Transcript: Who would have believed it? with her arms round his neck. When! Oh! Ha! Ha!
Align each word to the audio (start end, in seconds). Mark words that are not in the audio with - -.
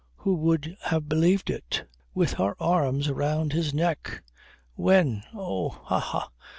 Who 0.15 0.33
would 0.33 0.75
have 0.85 1.07
believed 1.07 1.51
it? 1.51 1.87
with 2.15 2.33
her 2.33 2.55
arms 2.59 3.11
round 3.11 3.53
his 3.53 3.71
neck. 3.71 4.23
When! 4.73 5.21
Oh! 5.31 5.69
Ha! 5.83 5.99
Ha! 5.99 6.31